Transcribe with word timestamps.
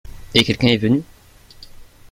Et 0.33 0.43
quelqu’un 0.43 0.69
est 0.69 0.77
venu? 0.77 1.03